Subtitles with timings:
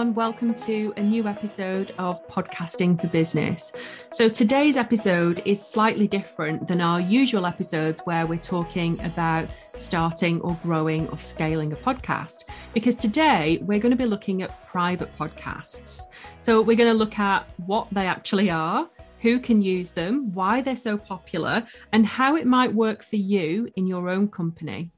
[0.00, 0.14] everyone.
[0.14, 3.70] Welcome to a new episode of Podcasting for Business.
[4.12, 10.40] So, today's episode is slightly different than our usual episodes where we're talking about starting
[10.40, 15.14] or growing or scaling a podcast, because today we're going to be looking at private
[15.18, 16.04] podcasts.
[16.40, 20.62] So, we're going to look at what they actually are, who can use them, why
[20.62, 24.92] they're so popular, and how it might work for you in your own company.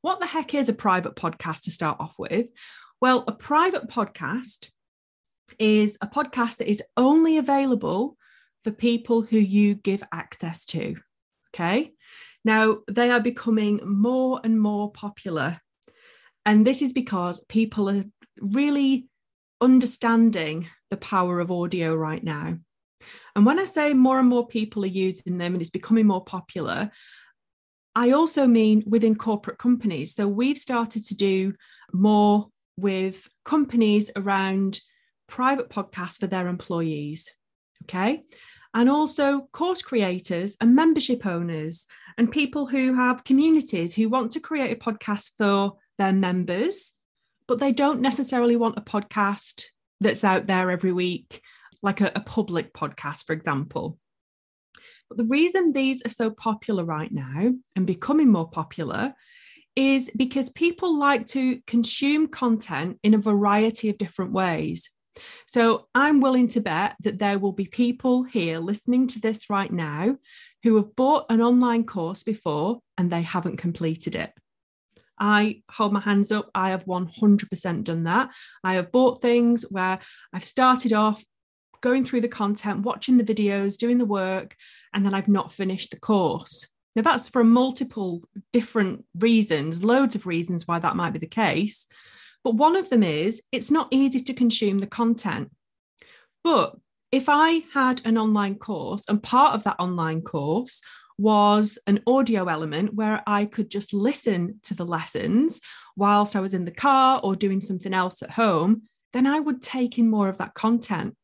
[0.00, 2.50] What the heck is a private podcast to start off with?
[3.00, 4.68] Well, a private podcast
[5.58, 8.18] is a podcast that is only available
[8.62, 10.96] for people who you give access to.
[11.54, 11.94] Okay.
[12.44, 15.60] Now, they are becoming more and more popular.
[16.44, 18.04] And this is because people are
[18.38, 19.08] really
[19.62, 22.58] understanding the power of audio right now.
[23.34, 26.24] And when I say more and more people are using them and it's becoming more
[26.24, 26.90] popular,
[27.94, 30.14] I also mean within corporate companies.
[30.14, 31.54] So we've started to do
[31.92, 32.48] more
[32.80, 34.80] with companies around
[35.28, 37.32] private podcasts for their employees.
[37.84, 38.22] Okay.
[38.74, 41.86] And also course creators and membership owners
[42.18, 46.92] and people who have communities who want to create a podcast for their members,
[47.48, 49.64] but they don't necessarily want a podcast
[50.00, 51.42] that's out there every week,
[51.82, 53.98] like a, a public podcast, for example.
[55.08, 59.14] But the reason these are so popular right now and becoming more popular
[59.76, 64.90] is because people like to consume content in a variety of different ways.
[65.46, 69.70] So I'm willing to bet that there will be people here listening to this right
[69.70, 70.16] now
[70.62, 74.32] who have bought an online course before and they haven't completed it.
[75.18, 76.50] I hold my hands up.
[76.54, 78.30] I have 100% done that.
[78.64, 79.98] I have bought things where
[80.32, 81.22] I've started off
[81.82, 84.56] going through the content, watching the videos, doing the work,
[84.94, 86.66] and then I've not finished the course.
[86.96, 91.86] Now, that's for multiple different reasons, loads of reasons why that might be the case.
[92.42, 95.50] But one of them is it's not easy to consume the content.
[96.42, 96.76] But
[97.12, 100.80] if I had an online course and part of that online course
[101.18, 105.60] was an audio element where I could just listen to the lessons
[105.96, 108.82] whilst I was in the car or doing something else at home,
[109.12, 111.14] then I would take in more of that content.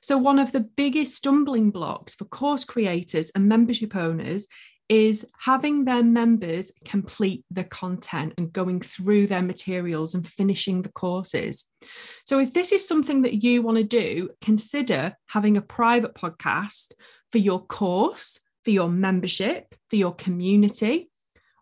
[0.00, 4.46] So, one of the biggest stumbling blocks for course creators and membership owners
[4.92, 10.92] is having their members complete the content and going through their materials and finishing the
[10.92, 11.64] courses.
[12.26, 16.92] So, if this is something that you want to do, consider having a private podcast
[17.30, 21.08] for your course, for your membership, for your community,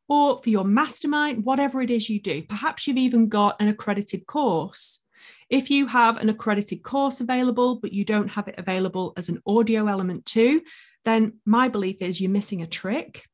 [0.09, 2.43] or for your mastermind, whatever it is you do.
[2.43, 5.05] Perhaps you've even got an accredited course.
[5.49, 9.41] If you have an accredited course available, but you don't have it available as an
[9.47, 10.63] audio element too,
[11.05, 13.25] then my belief is you're missing a trick.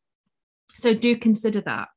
[0.76, 1.88] So do consider that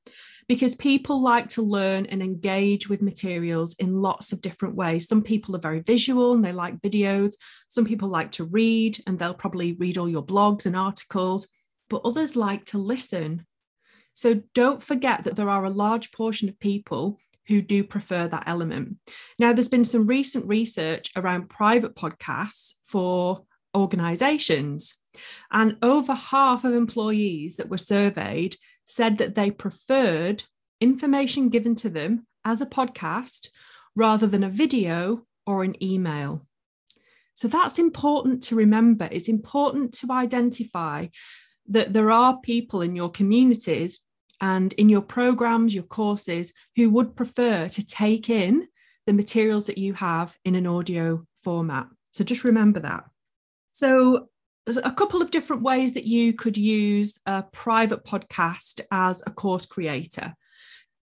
[0.50, 5.08] because people like to learn and engage with materials in lots of different ways.
[5.08, 7.34] Some people are very visual and they like videos.
[7.68, 11.48] Some people like to read and they'll probably read all your blogs and articles,
[11.88, 13.46] but others like to listen.
[14.16, 18.44] So don't forget that there are a large portion of people who do prefer that
[18.48, 18.98] element.
[19.38, 23.44] Now, there's been some recent research around private podcasts for
[23.76, 24.96] organizations.
[25.52, 30.44] And over half of employees that were surveyed said that they preferred
[30.82, 33.50] information given to them as a podcast
[33.96, 36.46] rather than a video or an email.
[37.34, 39.08] So that's important to remember.
[39.12, 41.08] It's important to identify
[41.68, 44.00] that there are people in your communities
[44.42, 48.68] and in your programs, your courses, who would prefer to take in
[49.06, 51.88] the materials that you have in an audio format.
[52.12, 53.06] So just remember that.
[53.72, 54.30] So
[54.66, 59.32] there's a couple of different ways that you could use a private podcast as a
[59.32, 60.36] course creator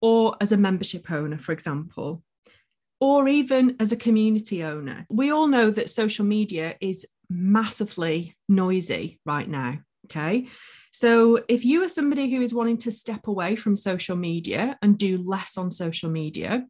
[0.01, 2.23] or as a membership owner, for example,
[2.99, 5.05] or even as a community owner.
[5.09, 9.79] We all know that social media is massively noisy right now.
[10.05, 10.47] Okay.
[10.93, 14.97] So, if you are somebody who is wanting to step away from social media and
[14.97, 16.65] do less on social media,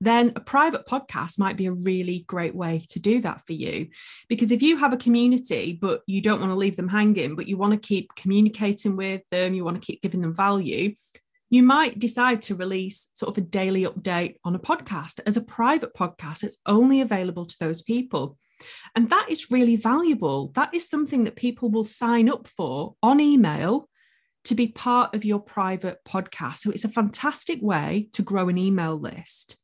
[0.00, 3.88] then a private podcast might be a really great way to do that for you.
[4.28, 7.48] Because if you have a community, but you don't want to leave them hanging, but
[7.48, 10.94] you want to keep communicating with them, you want to keep giving them value,
[11.48, 15.42] you might decide to release sort of a daily update on a podcast as a
[15.42, 16.42] private podcast.
[16.42, 18.36] It's only available to those people.
[18.94, 20.48] And that is really valuable.
[20.54, 23.88] That is something that people will sign up for on email
[24.44, 26.58] to be part of your private podcast.
[26.58, 29.56] So it's a fantastic way to grow an email list.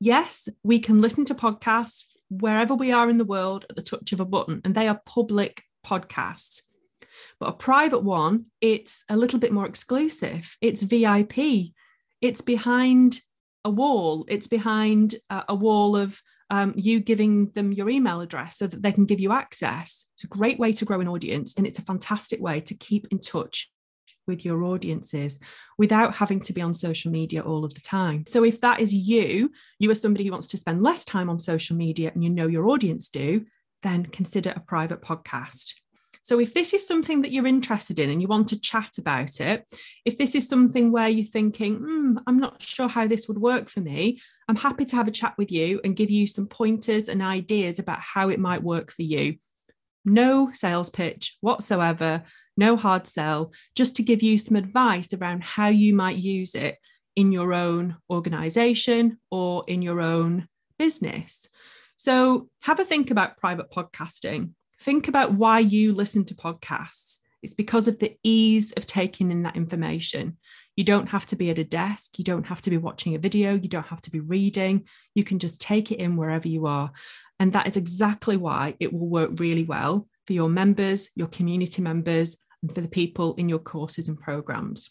[0.00, 4.12] Yes, we can listen to podcasts wherever we are in the world at the touch
[4.12, 6.62] of a button, and they are public podcasts.
[7.38, 10.56] But a private one, it's a little bit more exclusive.
[10.60, 11.72] It's VIP.
[12.20, 13.20] It's behind
[13.64, 14.24] a wall.
[14.28, 18.92] It's behind a, wall of um, you giving them your email address so that they
[18.92, 20.06] can give you access.
[20.14, 23.06] It's a great way to grow an audience, and it's a fantastic way to keep
[23.10, 23.70] in touch
[24.26, 25.40] with your audiences
[25.78, 28.24] without having to be on social media all of the time.
[28.26, 31.38] So, if that is you, you are somebody who wants to spend less time on
[31.38, 33.44] social media and you know your audience do,
[33.82, 35.74] then consider a private podcast.
[36.24, 39.40] So, if this is something that you're interested in and you want to chat about
[39.40, 39.66] it,
[40.06, 43.68] if this is something where you're thinking, hmm, I'm not sure how this would work
[43.68, 47.10] for me, I'm happy to have a chat with you and give you some pointers
[47.10, 49.36] and ideas about how it might work for you.
[50.04, 52.24] No sales pitch whatsoever,
[52.56, 56.76] no hard sell, just to give you some advice around how you might use it
[57.16, 60.48] in your own organization or in your own
[60.78, 61.48] business.
[61.96, 64.50] So, have a think about private podcasting
[64.84, 67.20] think about why you listen to podcasts.
[67.42, 70.38] It's because of the ease of taking in that information.
[70.76, 72.18] You don't have to be at a desk.
[72.18, 73.54] You don't have to be watching a video.
[73.54, 74.86] You don't have to be reading.
[75.14, 76.92] You can just take it in wherever you are.
[77.40, 81.82] And that is exactly why it will work really well for your members, your community
[81.82, 84.90] members, and for the people in your courses and programs.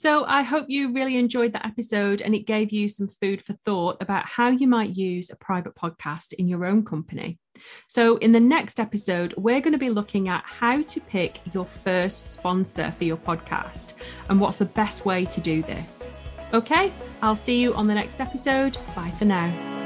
[0.00, 3.52] So I hope you really enjoyed that episode and it gave you some food for
[3.66, 7.38] thought about how you might use a private podcast in your own company.
[7.86, 11.66] So in the next episode, we're going to be looking at how to pick your
[11.66, 13.92] first sponsor for your podcast
[14.30, 16.08] and what's the best way to do this.
[16.54, 18.78] Okay, I'll see you on the next episode.
[18.96, 19.79] Bye for now.